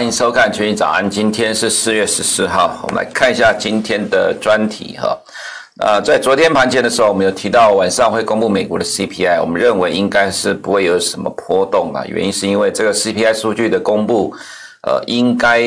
[0.00, 5.14] 欢迎收看《全民早安》，今天是四月十四号，我们来看一下今天的专题哈。
[5.78, 14.34] 呃，在昨天盘前的时候，我们有提到晚上会公布美国的 CPI，我们认为应该是不会有什么波动啊，原因是因为这个 CPI 数据的公布。
[14.82, 15.60] 呃，应该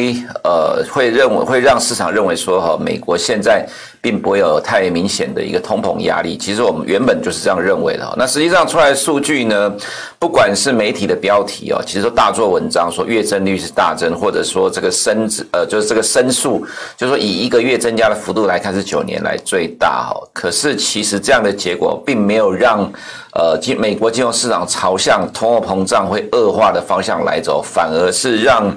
[0.43, 3.63] 呃会认为会让市场认为说哈，美国现在
[4.03, 6.37] 并不会有太明显的一个通膨压力。
[6.37, 8.13] 其实我们原本就是这样认为的。
[8.17, 9.73] 那实际上出来的数据呢，
[10.19, 20.21] 不管是媒体的标题哦，其实都大做文章说月增率是大增，或者说这个升值呃就是这个升速，就是说以一个月增加的幅度来看是九年来最大哈。
[20.33, 22.91] 可是其实这样的结果并没有让。
[23.35, 28.71] 呃，金美国金融市场朝向通货膨胀会恶化的方向来走，反而是让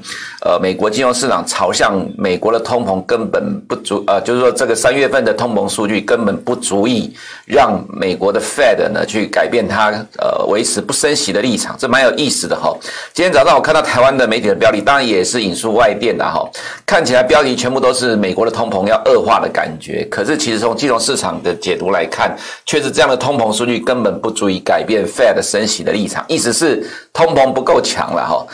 [0.47, 7.13] 呃美国金融市场朝向美国的通膨根本不足，呃，就是说这个三月份的通膨数据根本不足以
[7.45, 12.75] 让美国的 Fed 呢去改变它呃维持不升息的立场，这蛮有意思的哈。
[13.13, 16.49] 今天早上我看到台湾的媒体的标题，当然也是引述外电的哈，
[16.87, 24.47] 看起来标题全部都是美国的通膨要恶化的感觉，可是其实从金融市场的解读来看，确实这样的通膨数据根本不足。
[24.47, 28.47] 以改变 Fed 升息的立场，意思是通膨不够强了哈。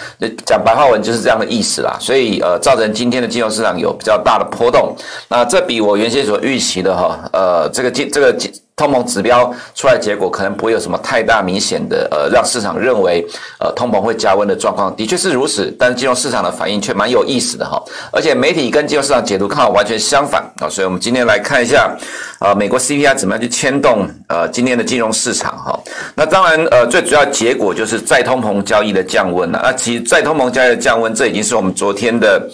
[0.47, 4.95] 讲白话文就是这样的意思所以呃，造成今天的金融市场有比较大的波动。
[5.29, 8.37] 那这比我原先所预期的哈，呃，这个金这个
[8.83, 13.25] 通膨指标出来结果可能不会有什么太大明显的呃，让市场认为
[13.61, 15.73] 呃通膨会加温的状况，的确是如此。
[15.79, 17.81] 但是金融市场的反应却蛮有意思的哈，
[18.11, 20.69] 而且媒体跟金融市场解读刚好完全相反啊。
[20.69, 21.97] 所以我们今天来看一下
[22.41, 25.79] 呃，美国 CPI 怎么样去牵动呃今天的金融市场哈。
[26.17, 29.61] 那当然呃，最主要结果就是再通膨交易的降温了。
[29.63, 32.51] 那其实再通膨交易的降温，这已经是我们昨天的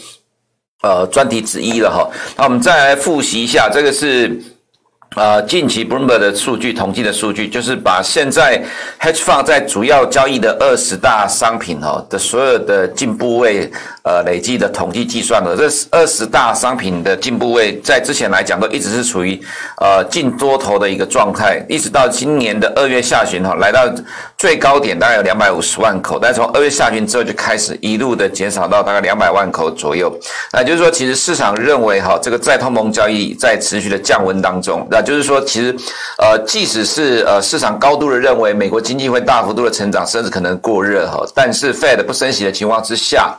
[0.82, 2.06] 呃专题之一了哈。
[2.36, 4.38] 那我们再来复习一下，这个是。
[5.16, 8.62] 呃，近期 Bloomberg 的数据统计的数据，就是把现在
[9.00, 13.68] Hedge Fund 在主要交易的二十大商品哈的所有的净部位，
[14.02, 15.56] 呃，累计的统计计算了。
[15.56, 19.40] 这二十大商品的净部位，在之前来讲都一直是处于
[19.80, 23.90] 呃净多头的一个状态，一直到今年的二月下旬哈，来到
[24.36, 30.16] 最高点大概有两百五十万口，但从二月下旬之后就开始一路的减少到大概两百万口左右。
[30.52, 34.86] 那就是说，其实市场认为哈，这个再通膨交易在持续的降温当中。
[35.02, 35.74] 就是说，其实，
[36.18, 43.36] 呃，即使是呃市场高度的认为美国经济会大幅度的成长，甚至可能过热哈，但是 Fed 不升息的情况之下，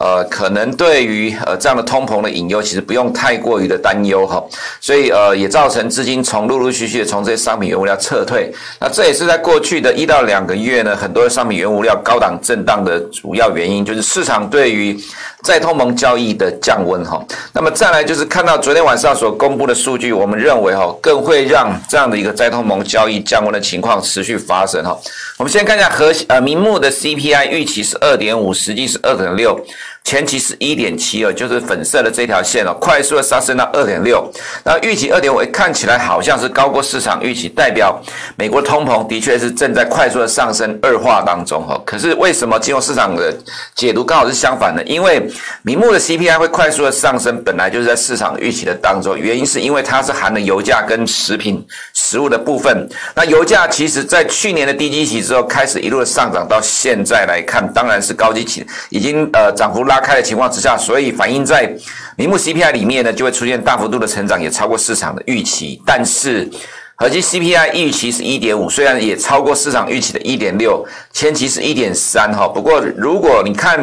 [0.00, 4.42] 呃，可能对于呃这样的通膨的隐忧，其实不用太过于的担忧哈。
[4.80, 8.50] 所以呃，也造成资金从陆陆续续的从这些商品原物料撤退。
[8.80, 14.98] 那这也是在过去的一到两个月呢，很多的商品原物料高档震荡的主要原因，就是市场对于
[15.42, 17.22] 再通膨交易的降温哈。
[17.52, 20.90] 那么再来就是看到昨天晚上所公布的数据，我们认为哈。
[21.02, 24.98] 更会让这样的一个再通膨交易降温的情况持续发生哈。
[25.36, 29.58] 我们先看一下核呃名目的 CPI 预期是二点五，实际是二点六。
[30.02, 34.28] 前期是一点七二，就是粉色的这条线哦，快速的上升到二点六。
[34.64, 38.00] 那预期二点五，看起来好像是高过市场预期，代表
[38.36, 41.80] 美国通膨的确是正在快速的上升恶化当中哈。
[41.84, 43.32] 可是为什么金融市场的
[43.76, 44.82] 解读刚好是相反的？
[44.84, 45.22] 因为
[45.62, 52.88] 明目的 CPI 会快速的上升，本来就是在市场预期的当中，原因是因为它是含了油价跟食品食物的部分。
[53.14, 59.89] 那油价其实在去年的低基期之后开始一路的上涨，到现在来看，当然是高基期，已经呃涨幅。
[59.90, 61.68] 拉开的情况之下，所以反映在
[62.16, 65.82] 名目 CPI 里面呢，就会出现大幅度的成长，也超过市场的预期。
[65.84, 66.48] 但是
[66.94, 72.46] 合计 CPI 预期是一点五，虽然也超过市场预期的一点六，前期是一点三哈。
[72.46, 73.80] 不过如果你看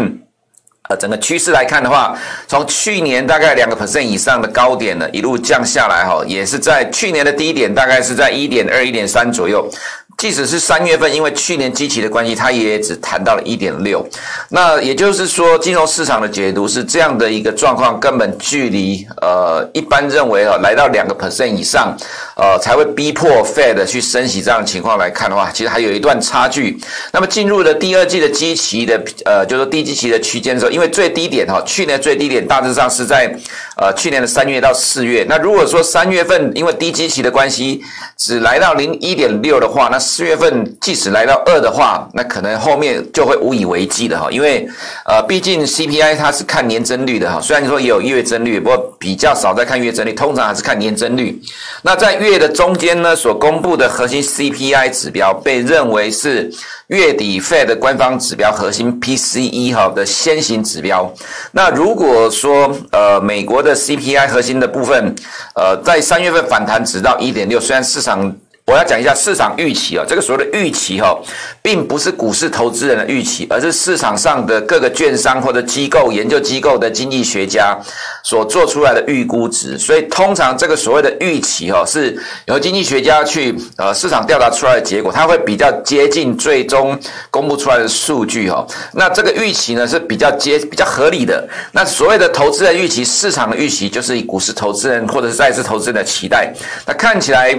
[0.88, 9.70] 呃整个趋势来看的话，从去年大概两个 percent 以上的高点呢，一路降下来哈，也是在去年的低点大概是在一点二、一点三左右。
[10.18, 14.04] 即使是三月份，因为去年基期的关系，它也只谈到了一点六。
[14.50, 21.96] 那也就是说，金融市场的解读是这样的一个状况，根本距离呃一般认为啊来到两个 percent 以上，
[22.36, 26.80] 呃才会逼迫 Fed 去升息这样的情况来看的话，其实还有一段差距。
[27.14, 33.32] 那么进入了第二季的基期的呃，就是低基期的区间的时候，因为最低点哈，去年最低点大致上是在
[33.76, 35.24] 呃去年的三月到四月。
[35.30, 37.84] 那如果说三月份因为低基期的关系，
[38.18, 44.66] 只来到零一点六的话，那四月份即使来到二的话，那可能后面就会无以为继的哈，因为
[45.06, 51.40] 呃，毕竟 CPI 它是看年增率的哈，虽然说也有月增率，不过比较少在看月增率，通常还是看年增率。
[51.82, 56.50] 那在月的中间呢，所公布的核心 CPI 指标被认为是
[56.88, 61.14] 月底 Fed 官方指标核心 PCE 哈的先行指标。
[61.52, 65.14] 那如果说呃美国的 CPI 核心的部分
[65.56, 68.34] 呃在三月份反弹直到一点六，虽然市场
[68.68, 71.18] 我要讲一下市场预期哦，这个所谓的预期哈，
[71.62, 77.80] 并不是股市投资人的预期，而是市场上的各个券商或者机构、研究机构的经济学家
[78.26, 79.78] 所做出来的预估值。
[79.78, 87.00] 所以通常这个所谓的预期哈，是由经济学家去呃市场调查出来的结果，它会比较接近最终
[87.32, 88.68] 公布出来的数据哈。
[88.92, 91.48] 那这个预期呢是比较接比较合理的。
[91.72, 96.54] 那所谓的投资人预期，市场的预期就是以股市投资人或者是再次投资人的期待。
[96.86, 97.58] 那看起来。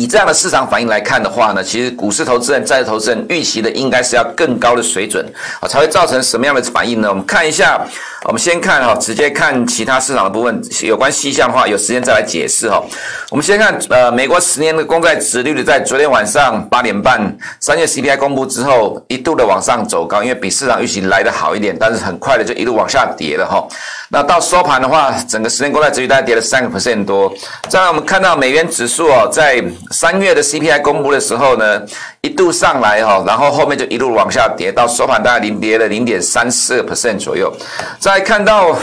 [0.00, 5.22] 以这样的市场反应来看的话呢，其实股市投资人、债市投资人预期的应该是要更高的水准
[5.60, 7.08] 啊，才会造成什么样的反应呢？
[7.10, 7.78] 我们看一下，
[8.24, 12.82] 我们先看哈，直接看其他市场的部分，有关细项的话，有时间再来解释哈。
[13.28, 17.20] 我们先看呃，美国十年的公债殖利率在昨天晚上八点半，
[17.60, 23.66] 三月 CPI 公布之后，一度的往上走高，因为比市场预期来得好一点，但是很快的就一路往下跌了哈。
[24.08, 27.32] 那到收盘的话，整个十年公债殖率大概跌了三个 percent 多。
[27.68, 31.82] 再来我们看到美元指数哦，在三月的 CPI 公布的时候呢，
[32.22, 37.52] 一度上来哈，然后后面就一路往下跌，到收盘大概零跌了零点三四个 percent 左右。
[37.98, 38.76] 再看到。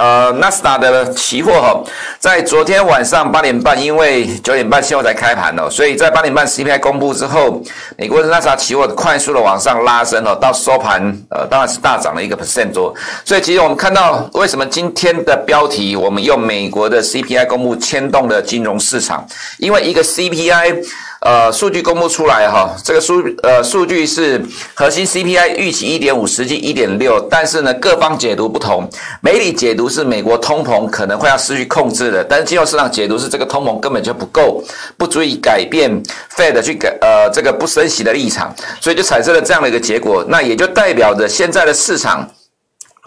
[0.00, 1.78] 呃，纳斯达的期货哈，
[2.18, 7.62] 在昨天晚上八点半，因为九点半现货才开盘哦，所以在八点半 CPI 公布之后，
[7.98, 12.94] 美国的纳斯达期货快速的往上拉升哦，到收盘呃，当然是大涨了一个 percent 多。
[13.26, 19.26] 所以其实我们看到，为什么今天的标题我们用美国的 CPI 公布牵动了金融市场？
[19.58, 20.82] 因为一个 CPI。
[21.20, 28.88] 呃，数据公布出来哈，这个数呃数据是核心 CPI 预期一点五，实际一点六，但是呢，各方解读不同。
[29.20, 34.64] 媒体解读是美国通膨可能会要失去控制的，但是金融市场解读是这个通膨根本就不够，
[34.96, 35.90] 不足以改变
[36.34, 40.24] Fed 去改呃这个不升息的立场，所以就产生了这样的一个结果。
[40.26, 42.26] 那也就代表着现在的市场。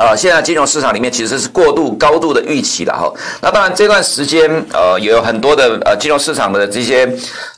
[0.03, 3.09] 呃，现在金融市场里面其实是过度高度的预期了哈。
[3.41, 7.05] 那当然这段时间呃也有很多的呃金融市场的这些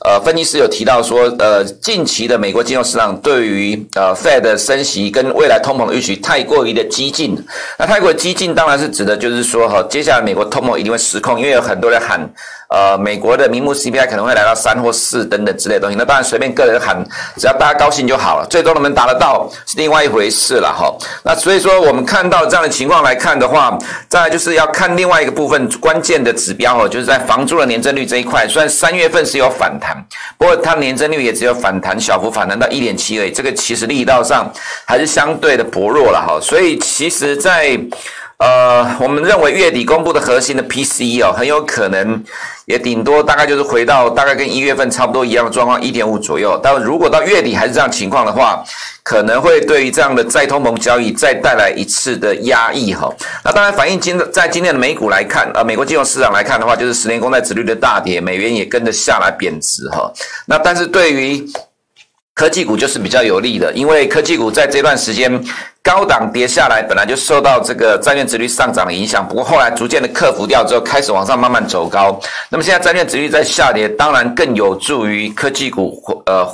[0.04, 7.36] 呃分析师有提到说，呃近期的美国金融市场对于呃 Fed 的升息跟未来通膨的预期太过于的激进。
[7.80, 12.30] 那太过激进当然是指的就是说哈，接下来美国通膨一定会失控，因为有很多人喊。
[12.68, 17.00] 呃，美国的名目 CPI 可能会来到三或四等等之类东西，那当然随便个人喊，
[17.36, 18.46] 只要大家高兴就好了。
[18.50, 20.92] 最终能不能达得到是另外一回事了哈。
[21.22, 23.78] 那所以说，我们看到这样的情况来看的话，
[24.08, 29.96] 再来就是要看另外一个部分关键的指标哦，就是在房租的年增率这一块，虽然三月份是有反弹，
[30.36, 34.52] 不过它年增率也只有反弹小幅反弹到一点七而已，这个其实力道上
[34.84, 36.38] 还是相对的薄弱了哈。
[36.42, 37.78] 所以其实，在
[38.38, 42.22] 呃，我们认为月底公布的核心的 PCE 哦，很有可能
[42.66, 46.60] 也顶多大概就是回到大概跟一月份差不多一样的状况，一点五左右。
[46.62, 48.62] 但如果到月底还是这样情况的话，
[49.08, 53.08] 可能会对于这样的再通膨交易再带来一次的压抑哈。
[53.44, 60.12] 那当然反映今在今天的美股来看，呃，美国金融市场来看的话，就是十年公债殖率的大跌，美元也跟着下来贬值哈。
[60.44, 61.48] 那但是对于
[62.34, 65.40] 科技股就是比较有利的，因为科技股在这段时间。
[65.86, 72.20] 高档跌下来，本来就受到这个债券殖率上涨的影响，不过后来逐渐的克服掉之后，开始往上慢慢走高。
[72.48, 76.44] 那么现在债券殖率在下跌，当然更有助于科技股，呃。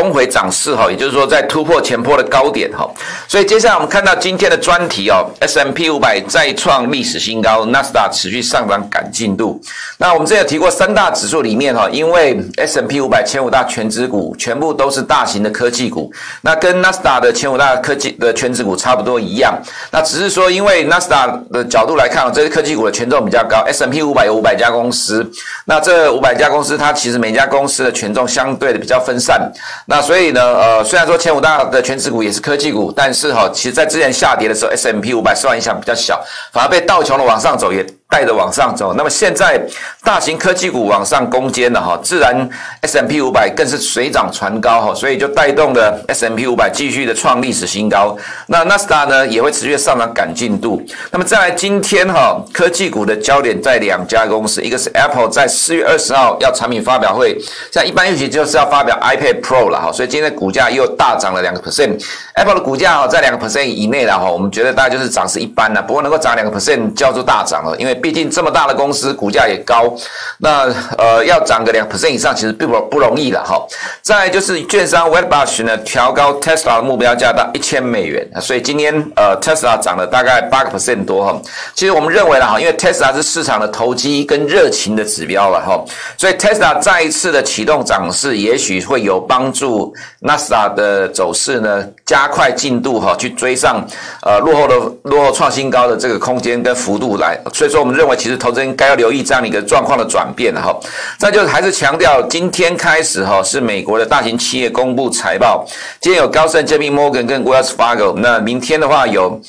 [0.00, 2.88] 攻回涨势哈，也就是说在突破前波的高点哈，
[3.26, 9.60] 所以接下来我们看到今天的专题哦，S&P 500再创历史新高，纳斯达持续上涨赶进度。
[9.96, 16.12] 那我们之前有提过三大指数里面哈，因为 S&P 500前五大权值股全部都是大型的科技股，
[16.42, 25.28] 那跟纳斯达的前五大科技的权值股差不多一样，那只是说因为纳斯达的角度来看，这些科技股的权重比较高，S&P 500有五百家公司，
[25.64, 29.50] 那这五百家公司它其实每家公司的权重相对的比较分散。
[29.90, 37.86] 那所以呢，呃，虽然说前五大的全指股也是科技股，但是哈，其实在之前下跌的时候，S M P 五百受到影响比较小，反而被道琼的往上走也。
[38.10, 39.60] 带着往上走，那么现在
[40.02, 42.48] 大型科技股往上攻坚了哈，自然
[42.80, 48.16] S&P 500更是水涨船高哈，所以就带动了 S&P 500继续的创历史新高。
[48.46, 50.82] 那纳斯达呢也会持续上涨赶进度。
[51.10, 57.38] 那么再来今天哈，科技股的焦点在两家公司，一个是 Apple 在四月二十号要产品发表会，
[57.70, 62.02] 像一般预期就是要发表 iPad Pro 了哈，所以今天股价又大涨了两个 percent。
[62.36, 67.97] Apple 的股价哈在两个 percent 以内了哈，我们觉得大概就是涨势一般了，不过能够涨两个 percent 叫做大涨了，因为。
[67.98, 69.92] 毕竟这么大的公司，股价也高，
[70.38, 73.60] 那呃要涨个两 percent 以上，其实并不不容易了哈。
[74.02, 81.42] 再就是券商 Wedbush 呢调高 Tesla 的目标价到一千美元，所以今天呃 Tesla 涨了大概八个 percent 多哈。
[81.74, 85.82] 其实我们认为了哈，因为 Tesla 是市场的投机跟热情的指标了哈，
[86.16, 93.84] 所以 Tesla 再一次的启动涨势，也许会有帮助 NASA 的走势呢加快进度哈，去追上
[94.22, 97.36] 呃落后的落后创新高的这个空间跟幅度来。
[97.52, 97.87] 所以说。
[97.88, 100.78] 们认为其实投资人该要留意这样的一个状况的转变哈。
[101.18, 105.66] 再就是还是强调，今天开始哈是美国的大型企业公布财报，
[106.00, 109.40] 今天有高盛、JP Morgan 跟 Wells Fargo，那明天的话有。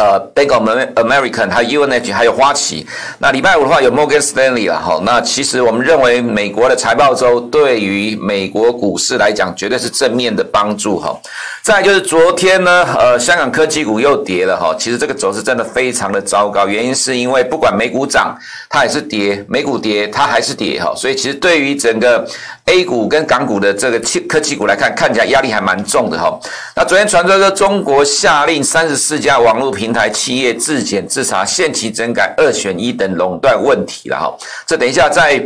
[0.00, 2.86] 呃，Bank of America，还有 UNH，还有花旗。
[3.18, 4.98] 那礼拜五的话有 Morgan Stanley 了哈。
[5.04, 11.14] 那其实我们认为美国的财报周对于美国股市来讲绝对是正面的帮助哈。
[11.62, 14.74] 再就是昨天呢，呃，香港科技股又跌了哈。
[14.78, 18.34] 其实这个走势真的非常的糟糕，原因是因为不管美股涨，
[18.70, 20.94] 它也是跌；美股跌，它还是跌哈。
[20.96, 22.26] 所以其实对于整个
[22.70, 23.98] A 股跟港股的这个
[24.28, 26.38] 科技股来看，看起来压力还蛮重的哈。
[26.76, 34.32] 那昨天传出说中国下令三十四家网络平台企业自检自查、限期整改、二选一等垄断问题了哈。
[34.66, 35.44] 这等一下在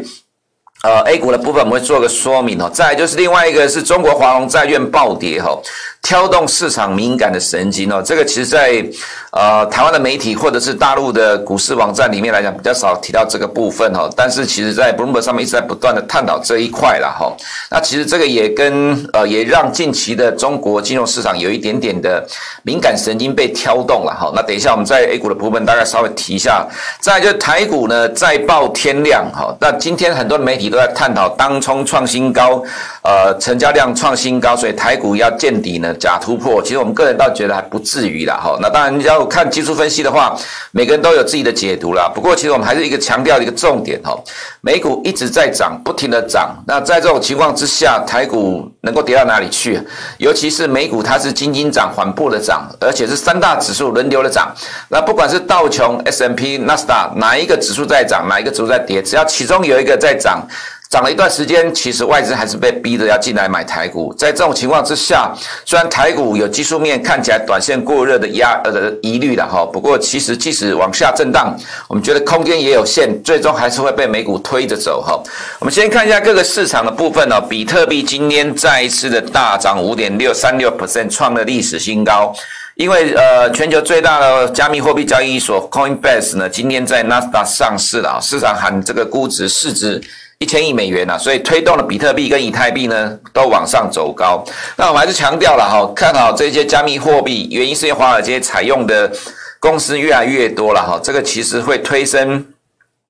[0.82, 2.70] 呃 A 股的部分我们会做个说明哦。
[2.70, 5.58] 再就是另外一个是中国华融债券暴跌哈。
[6.04, 8.84] 挑动市场敏感的神经哦，这个其实在
[9.32, 17.34] 呃台湾的媒体或者是大陆的股市网站里面来讲比较少提到这个部分哈，但是其实在 Bloomberg 上面一直在不断的探讨这一块啦哈。
[17.70, 22.22] 那其实这个也跟呃也让近期的中国金融市场有一点点的
[22.64, 24.30] 敏感神经被挑动了哈。
[24.36, 26.68] 那等一下我们在 A 股的部分大概稍微提一下，
[27.00, 29.56] 再来就台股呢再爆天量哈。
[29.58, 32.62] 那今天很多媒体都在探讨当冲创新高，
[33.02, 35.93] 呃成交量创新高，所以台股要见底呢。
[35.98, 38.58] 假突破，其实我们个人倒觉得还不至于啦，哈。
[38.60, 40.36] 那当然要看技术分析的话，
[40.72, 42.10] 每个人都有自己的解读啦。
[42.14, 44.16] 不过其实我们还是一个强调一个重点，哈。
[44.60, 46.56] 美股一直在涨，不停的涨。
[46.66, 49.80] 那在这种情况之下，台股能够跌到哪里去？
[50.18, 54.54] 尤其是美股，它是轻轻涨，缓步的涨，而且是三大指数轮流的涨。
[54.88, 60.46] 那不管是道琼、S&P、纳斯达，哪一个指数在涨，哪一个指数在跌，只要其中有一个在涨。
[60.94, 64.14] 涨了一段时间，其实外资还是被逼着要进来买台股。
[64.14, 65.34] 在这种情况之下，
[65.66, 71.52] 虽然台股有技术面看起来短线过热的压呃的疑虑了哈，不过其实即使往下震荡，
[71.88, 75.20] 我们觉得空间也有限，最终还是会被美股推着走哈。
[75.58, 82.32] 我们先看一下各个市场的部分哦，比特币今天再一次的大涨五点六三六 percent，创了历史新高。
[82.76, 90.00] 因为呃，全球最大的加密货币交易所 Coinbase 呢，今天在纳斯达上市了啊，市场喊这个估值市值。
[90.44, 94.44] 一千亿美元呐、啊，所以推动了比特币跟以太币呢都往上走高。
[94.76, 99.10] 那我们还是强调了哈，看好这些加密货币，原因是华尔街采用的
[99.58, 102.44] 公司越来越多了哈，这个其实会推升。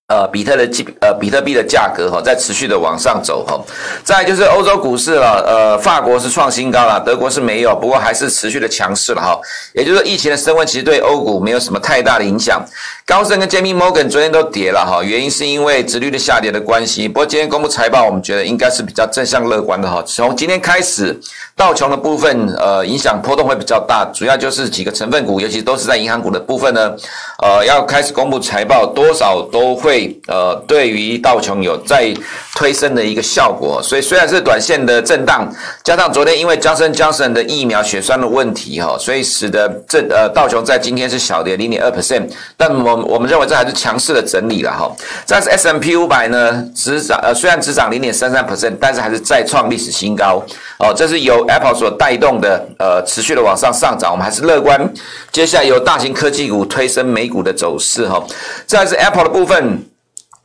[0.06, 0.68] 呃，比特的
[1.00, 3.58] 呃，比特币的价格哈，在持续的往上走哈。
[4.04, 9.40] 再就是欧洲股市了，呃，法国是创新高了，德国是没有，不过还是持续的强势了哈。
[9.72, 12.62] 也就是说，疫情的升温其实对欧股没有什么太大的影响。
[13.06, 17.06] 高盛跟 JP Morgan 昨天都跌了哈，原因是因为直率的下跌的关系。
[17.06, 20.02] 不过今天公布财报，我们觉得应该是比较正向乐观的哈。
[20.06, 21.14] 从今天开始，
[21.54, 26.96] 道琼的部分呃，影响波动会比较大，主要就是几个成分股，尤其都是在银行股的部分呢，
[27.42, 30.18] 呃，要开始公布财报，多少都会。
[30.26, 32.10] 呃，对于道琼有再
[32.56, 35.46] 推升的一个效果，所以虽然是短线的震荡，
[35.82, 44.90] 加上昨天因为江森江森的疫苗血栓的问题哈，所以使得这呃道琼在今天是小跌零点二 percent，但我我们认为这还是强势的整理了哈。
[45.26, 50.42] 这是 S M P 五百呢，只涨呃虽然只涨零点三三 percent，但是还是再创历史新高
[50.78, 54.92] 哦，这是由 Apple 所带动的呃持续的往上上涨，我们还是乐观。
[55.32, 58.22] 接下来由大型科技股推升美股的走势哈，
[58.66, 59.84] 这是 Apple 的部分。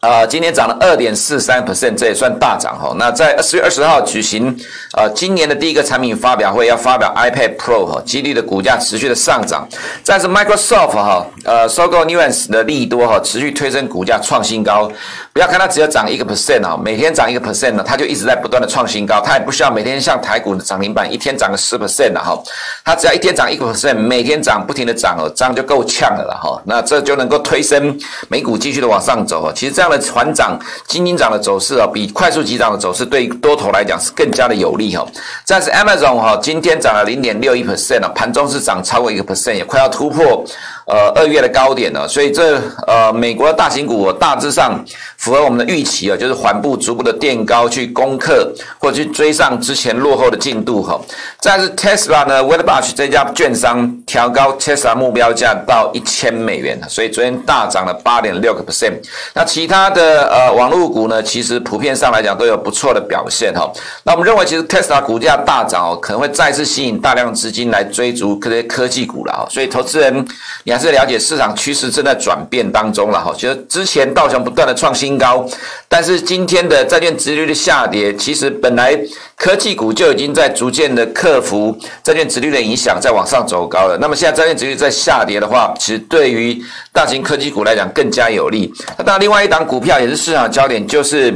[0.02, 2.96] 呃，今天涨了二点四三 percent，这也算大涨哈。
[2.98, 4.58] 那在十月二十号举行
[4.96, 9.68] 呃今年的第一个产品发表会，要发表 iPad Pro 哈，激励的股价持续的上涨。
[10.02, 14.90] 再是 Microsoft 哈，呃，收购 Nuance 的利多哈，持续推升股价创新高。
[15.34, 19.20] 不要看它只有涨一个 percent 啊，每天涨一个 percent 呢，它就一直在不断的创新高。
[19.20, 22.42] 它也不需要每天像台股的涨停板一天涨个十 percent 的哈，
[22.86, 26.62] 它只要一天涨一个 percent，每天涨不停的涨哦，这样就够呛的了哈。
[26.64, 29.52] 那这就能够推升美股继续的往上走哦。
[29.54, 35.06] 其实这样的船涨、轻轻涨的走势啊，比快速急涨的走势对多头来讲是更加的有利哈。
[35.48, 40.46] 但是 Amazon 哈，今天涨了零点六一 percent，盘中是涨超过一个 percent，也快要突破。
[40.90, 44.84] 呃，二月的高点呢，所以这呃，美国的大型股大致上
[45.18, 51.00] 符合我们的预期啊，就是缓步、逐步的垫高，去攻克或者去追上之前落后的进度哈。
[51.40, 58.94] 再是 Tesla 呢，Wedbush 这家券商调高 Tesla 目标价到一千美元，所以昨天大涨了八点六个 percent。
[59.36, 63.72] 那其他的呃网络股呢，其实普遍上来讲都有不错的表现哈。
[64.04, 69.46] 那我们认为，其实 Tesla 股价大涨哦，可能会再次吸引大量资金来追逐这些科技股了啊。
[69.50, 70.26] 所以投资人
[70.64, 73.34] 你还是了解市场趋势正在转变当中了哈。
[73.36, 75.46] 其实之前道琼不断的创新高，
[75.88, 78.98] 但是今天的债券殖率的下跌，其实本来
[79.36, 83.98] 科技股就已经在逐渐的克服债券殖率的影响，在往上走高了。
[84.00, 86.60] 那么现在债券殖率在下跌的话，其实对于
[86.94, 88.74] 大型科技股来讲更加有利。
[89.06, 91.34] 那，另外一档股票也是市场焦点，就是。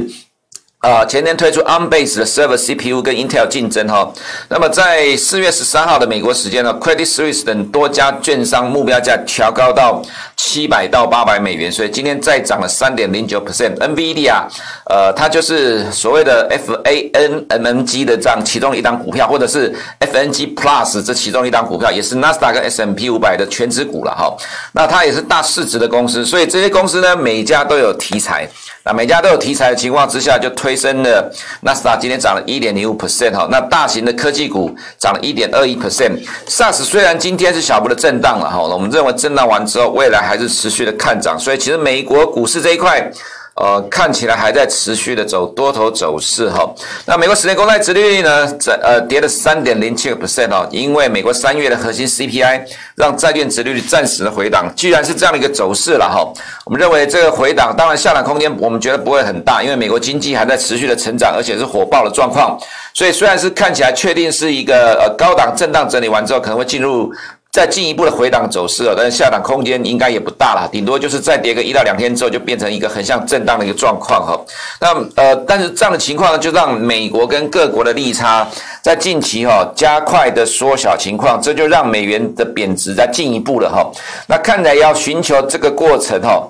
[0.84, 4.12] 啊，前天推出 a r m b a s e 的 Server CPU 跟 Intel 竞争哈，
[4.50, 10.02] 那么在四月十三号的美国时间呢，Credit Suisse 等多家券商目标价调高到
[10.36, 13.74] 七百到八百美元，所以今天再涨了三点零九 percent。
[13.76, 14.42] NVIDIA，
[14.90, 24.34] 呃，它就是所谓的 FANMG 的这样其中一档股票，或者是 FNG Plus 这其中一档股票，也是 Nasdaq 跟 S&P 五百的全值股了哈。
[24.72, 28.48] 那它也是大市值的公司，所以这些公司呢，每家都有题材。
[28.86, 33.48] 那每家都有题材的情况之下，就推升了纳斯达今天涨了一点零五 percent 哈。
[33.50, 36.22] 那大型的科技股涨了一点二一 percent。
[36.46, 41.38] SARS 虽然今天是小幅的震荡了哈，我们认为震荡完之后，未来还是持续的看涨。
[41.38, 43.10] 所以其实美国股市这一块。
[43.56, 46.68] 呃，看起来还在持续的走多头走势哈。
[47.06, 52.62] 那美国十年公债殖利率呢，在呃跌了三点零七个 percent 哦，因为美国三月的核心 CPI
[52.96, 54.68] 让债券殖利率暂时的回档。
[54.74, 56.28] 居然是这样的一个走势了哈，
[56.66, 62.58] 我们认为这个回档当然下档空间我们觉得不会很大，因为美国经济还在持续的成长，而且是火爆的状况。
[62.92, 67.12] 所以虽然是看起来确定是一个呃高档震荡整理完之后可能会进入。
[67.54, 74.36] 再进一步的回档走势啊，但是下档空间应该也不大了，顶多就是再跌个一到两天之后，就变成一个很像震荡的一个状况哈。
[74.80, 78.44] 那呃，但是这样的情况呢，就让美国跟各国的利差
[78.82, 83.88] 在近期哈加快的缩小情况，这就让美元的贬值在进一步了哈。
[84.26, 86.42] 那看来要寻求这个过程哈。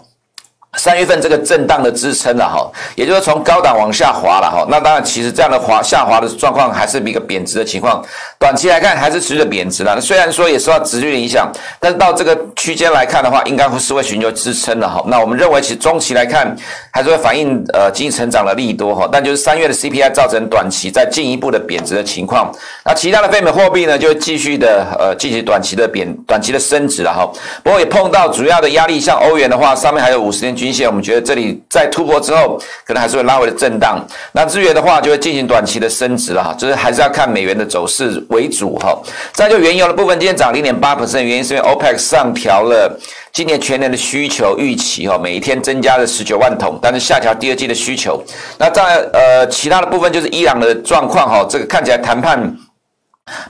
[0.76, 4.66] 三月份这个震荡的支撑了哈，也就是从高档往下滑了哈。
[4.68, 8.04] 那当然，其实这样的滑下滑的状况还是一个贬值的情况。
[8.38, 9.94] 短期来看还是持续的贬值了。
[9.94, 11.50] 那虽然说也受到殖利率影响，
[11.80, 15.02] 但是到这个区间来看的话，应该会是会寻求支撑的哈。
[15.06, 16.54] 那我们认为，其实中期来看
[16.90, 19.08] 还是会反映呃经济成长的利多哈。
[19.10, 22.52] 但就是三月的 CPI 造成短期再进一步的贬值的情况。
[22.84, 27.30] 那其他的非美货币呢，就继续的呃进行短期的贬短期的升值了哈。
[27.62, 34.04] 不过也碰到主要的压力，像欧元的话，上面还有五十天线，我们觉得这里在突破之后，可能还是会拉回的震荡。
[34.32, 38.96] 那日元的话，就会进行短期的升值了哈，就是还是要看美元的走势为主哈。
[39.32, 42.98] 再就原油的部分，今天涨零点八 percent，原因是因为 OPEC 上调了
[43.32, 48.22] 今年全年的需求预期哈，每一天增加了十九万桶，但是下调第二季的需求。
[48.58, 52.56] 那在呃其他的部分，就是伊朗的状况哈，这个看起来谈判。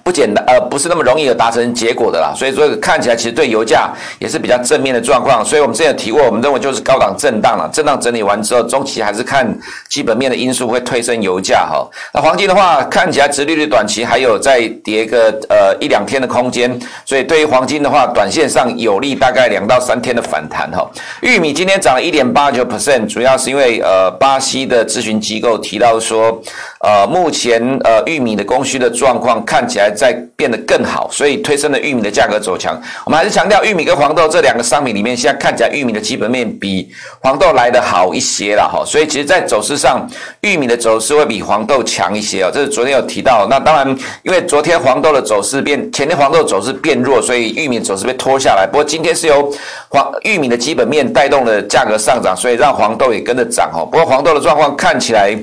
[0.05, 9.45] 不简单，呃，不是那么容易的达成结果的啦，所以说看起来其实对油价也是比较正面的状况，所以我们之前有提过，我们认为就是高档震荡了，震荡整理完之后，中期还是看
[9.89, 11.85] 基本面的因素会推升油价哈。
[12.13, 20.89] 那黄金的话，看起来殖利率短期还有再跌个呃一两天的空间，所以对于黄金的话，短线上有利大概两到三天的反弹哈。
[21.21, 26.41] 玉米今天涨了一点八九 percent，主要是因为呃巴西的咨询机构提到说，
[26.79, 29.64] 呃目前呃玉米的供需的状况看。
[29.65, 32.79] 看起来在变得更好，所以推升了玉米的价格走强。
[33.07, 36.87] 我们还是强调，玉米跟黄豆这两个商品里面，现在看起来玉米的基本面比
[37.23, 38.85] 黄豆来得好一些了哈。
[38.85, 40.07] 所以其实，在走势上，
[40.43, 42.51] 玉米的走势会比黄豆强一些哦。
[42.53, 43.47] 这是昨天有提到。
[43.49, 43.89] 那当然，
[44.23, 48.67] 因为昨天黄豆的走势变，前天黄豆走势变弱，所以玉米走势被拖下来。
[48.71, 49.51] 不过今天是由
[49.89, 53.89] 黄玉米的基本面带动了价格上涨，所以让黄豆也跟着涨哦。
[53.91, 55.35] 不过黄豆的状况看起来。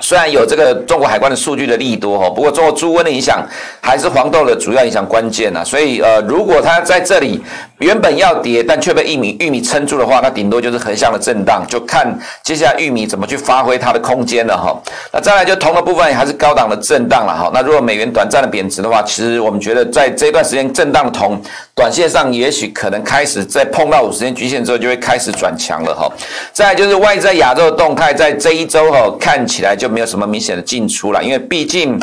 [0.00, 3.44] 虽然有这个中国海关的数据的利多哈，不过中国猪瘟的影响
[3.80, 5.64] 还是黄豆的主要影响关键呐。
[5.64, 7.42] 所以呃，如果它在这里
[7.78, 14.80] 原本要跌，但却被玉米玉米撑住的话，那顶多就是横向的震荡，就看接下来玉米怎么去发挥它的空间了哈。
[15.12, 17.50] 那再来就铜的部分还是高档的震荡了哈。
[17.52, 21.40] 那如果美元短暂的贬值的话，其实我们觉得在这段时间震荡的铜，
[21.78, 26.10] 短线上也许可能开始在碰到五十天均线之后就会开始转强了哈。
[26.52, 29.88] 再就是外在亚洲的动态，在这一周哈看起来就。
[29.88, 31.98] 没有什么明显的进出了，因为毕竟，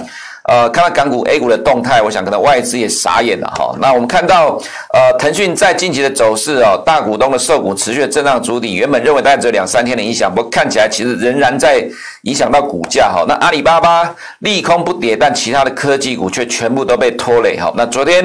[0.48, 3.76] 呃，看到港股 A 股的动态，我想可能外资也傻眼了哈。
[3.80, 4.62] 那我们看到，
[4.94, 11.84] 呃，腾讯在近期的走势哦，大股东的受股持续的震荡筑底，原本认为大概只有两三天的影响，不过看起来其实仍然在
[12.24, 13.26] 影响到股价哈。
[13.28, 17.74] 那阿里巴巴利空不跌，但其他的科技股却全部都被拖累哈。
[17.76, 18.24] 那昨天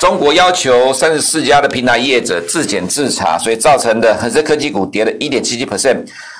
[0.00, 5.98] 中国要求三十四家的平台业者自检自查，所以造成的恒生科技股跌了一点七七 percent。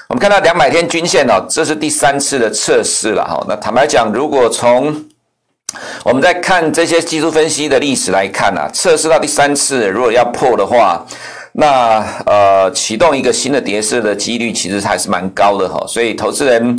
[0.09, 3.45] 我们看到两百天均线哦，这是第三次的测试了哈。
[3.47, 4.97] 那坦白讲，如果从
[6.05, 11.05] 我们在看这些技术分析的历史来看啊，测试到第三次，如果要破的话，
[11.53, 15.85] 那呃启动一个新的跌势的几率其实还是蛮高的哈。
[15.87, 16.79] 所以投资人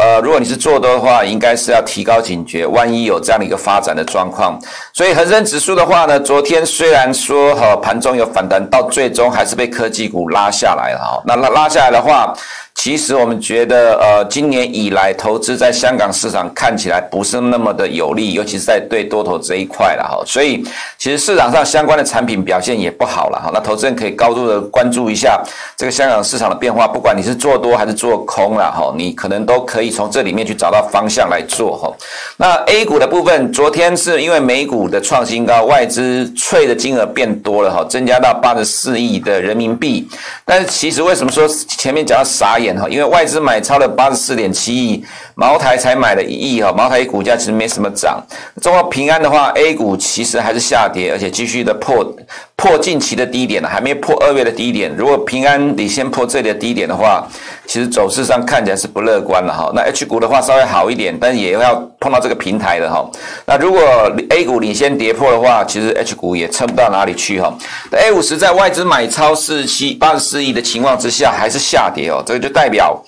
[0.00, 4.58] 呃，如果你是做多的话，应该是要提高警觉，万一有这样的一个发展的状况。
[4.94, 11.22] 所以恒生指数的话呢，昨天虽然说哈盘中有反弹，到最终还是被科技股拉下来了哈。
[11.26, 12.34] 那拉拉下来的话。
[12.72, 20.22] 其实我们觉得，呃，今年以来投资在香港市场看起来不是那么的有利，尤其是在对多头这一块了哈。
[20.24, 20.64] 所以，
[20.96, 23.50] 其实市场上相关的产品表现也不好了哈。
[23.52, 25.38] 那投资人可以高度的关注一下
[25.76, 31.92] 这个香港市场的变化，不管你是做多还是做空了哈，你可能都可以从这里面去找到方向来做哈。
[32.36, 40.08] 那 A 股的部分，昨天是因为美股的创新高，外资萃的金额变多了哈，增加到八十四亿的人民币。
[40.44, 42.88] 但是其实为什么说前面讲到傻眼哈？
[42.88, 45.04] 因为外资买超了八十四点七亿，
[45.40, 48.22] 茅台才买了一亿哈，茅台股价其实没什么涨。
[48.60, 52.04] 中国平安的话，A 股其实还是下跌，而且继续的破
[52.56, 54.94] 破近期的低点了，还没破二月的低点。
[54.94, 57.26] 如果平安你先破这里的低点的话，
[57.66, 59.72] 其实走势上看起来是不乐观了哈。
[59.74, 63.10] 那 H 股的话稍微好一点，但也要碰到这个平台的哈。
[63.46, 63.80] 那如果
[64.28, 67.50] A 股领先跌破的话，其实 H 股也撑不到哪里去哈。
[67.92, 73.02] A 五十在外资买超四十七八十四亿的情况之下，还是下跌哦，这个就代表。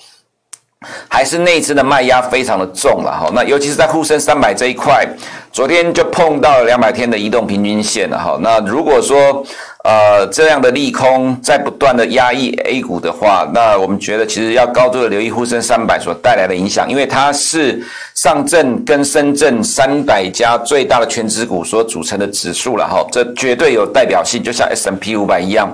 [1.07, 5.07] 还是内资的卖压非常的重了哈，那尤其是在沪深三百这一块，
[5.51, 8.37] 昨天就碰到了两百天的移动平均线了哈。
[8.41, 9.43] 那如果说
[9.83, 17.83] 呃这样的利空在不断的压抑 A 股的话，那我们觉得其实要高度的留意沪深三百所带来的影响，因为它是
[18.15, 25.73] 上证跟深圳三百家最大的全指股所组成的指数了哈，这绝对有代表性，就像 S M P 五百一样。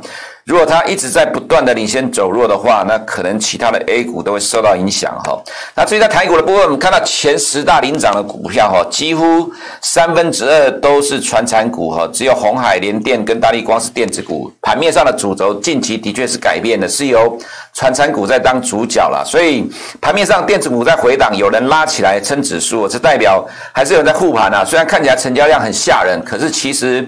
[0.50, 5.40] 如果它一直在不断的领先走弱的话，那可能其他的 A 股都会受到影响哈。
[5.76, 14.52] 那至于在台股的部分，我们看到前十大领涨的股票哈，几乎三分之二都是传产股哈，只有红海联电跟大立光是电子股。
[14.60, 17.38] 盘面上的主轴近期的确是改变的，是由
[17.76, 19.24] 传产股在当主角了。
[19.24, 19.70] 所以
[20.02, 24.66] 盘面上电子股在回档，有人拉起来撑指数，这代表还是有人在护盘啊。
[24.66, 27.08] 虽然看起来成交量很吓人，可是其实。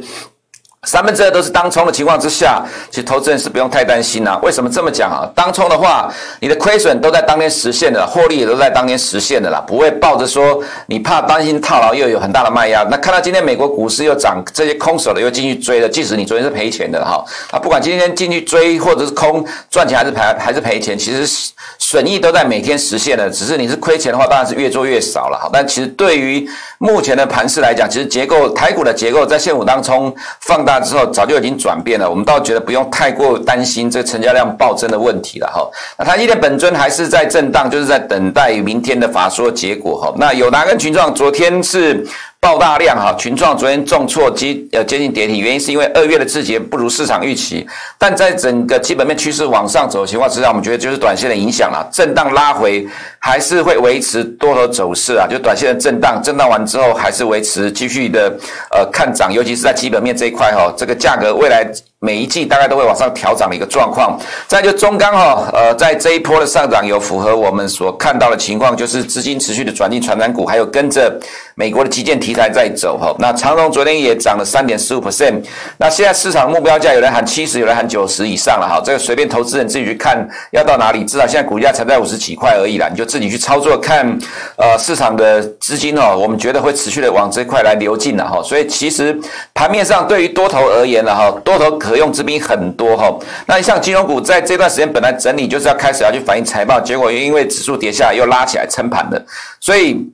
[0.87, 4.39] 三分之二都是当冲的情况之下，其实投资人是不用太担心啊。
[4.41, 5.29] 为什么这么讲啊？
[5.35, 12.81] 当冲的话，你的亏损都在当天实现的，获利也都在当天实现的啦，不会抱着说你怕担心套牢又有很大的卖压。
[12.89, 25.47] 那看到今天美国股市又涨，这些空手的又进去追了，即使你昨天是赔钱的哈，啊，不管今天进去追或者是空赚钱还是赔还是赔钱，其实损益都在每天实现的，只是你是亏钱的话，当然是越做越少了哈。
[25.53, 26.49] 但其实对于
[26.81, 32.09] 目前的盘势来讲，其实结构台股的结构在现股当中放大之后，早就已经转变了。
[32.09, 35.69] 我们倒觉得不用太过担心这成交量暴增的问题了哈。
[35.95, 40.11] 那台积电本尊还是在震荡，就是在等待明天的法说结果哈。
[40.17, 42.03] 那友达跟群创昨天是。
[42.41, 47.67] 爆大量哈，群创昨天重挫基呃接近跌停，原因是因为二月的字节不如市场预期，
[47.99, 52.87] 但在整个基本面趋势往上走的情况之下，我们觉得就是短线的影响了，震荡拉回
[53.19, 58.35] 还是会维持多头走势啊，就短线的震荡，震荡完之后还是维持继续的
[58.71, 61.71] 呃看涨，尤其是在基本面这一块哈，这个价格未来。
[62.03, 71.15] 每一季大概都会往上调涨的一个状况，再就中钢哈，呃，在这一波的上涨有符合我们所看到的情况，就是资金持续的转进传产股，还有跟着
[71.53, 73.15] 美国的基建题材在走哈。
[73.19, 75.43] 那长荣昨天也涨了三点四五 percent，
[75.77, 84.17] 那现在市场目标价有人喊七十，有人喊九十以上了哈，这个随便投资人自己去看要到哪里，至少现在股价才在五十几块而已啦，你就自己去操作看，
[84.55, 89.15] 呃，市场的资金哦，我们觉得会持续的往这块来流进了哈，所以其实
[89.53, 91.90] 盘面上对于多头而言了哈，多头可。
[91.91, 93.13] 可用之兵很多哈，
[93.45, 99.21] 那像金融股在这段时间本来整理就是要开始要去反映财报，结果又因为指数跌下来又拉起来撑盘的，
[99.59, 100.09] 所以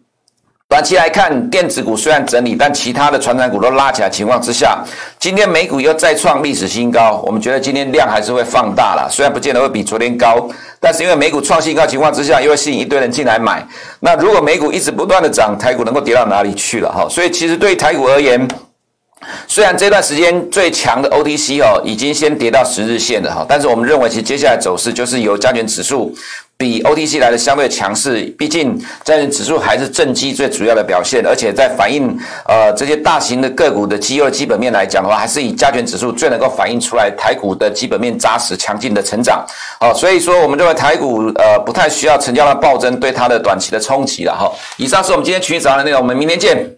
[0.68, 4.84] 短期来看，电子股虽然整理，但其他的传产股都拉起来情况之下，
[5.20, 10.50] 今天美股又再创历史新高，我们觉得今天量还是会放大了，虽然不见得会比昨天高，
[10.82, 13.64] 但是因为美股创新高情况之下，又会吸引一堆人进来买，
[14.00, 17.08] 那如果美股一直不断的涨，台股能够跌到哪里去了哈？
[17.08, 18.48] 所以其实对台股而言。
[19.48, 26.14] 虽然这段时间最强的 OTC 哦，已经先跌到十日线了哈，但是我们认为其实接下来走势就是由加权指数
[26.56, 39.46] 比 OTC 来的相对强势，毕竟加权指数还是正基最主要的表现，而且在反映呃这些大型的个股的肌肉基本面来讲的话，还是以加权指数最能够反映出来台股的基本面扎实强劲的成长。
[39.80, 44.52] 好，所以说我们认为台股呃不太需要成交量暴增对它的短期的冲击了哈。
[44.78, 46.78] 以上是我们今天群益早上的内容，我们明天见。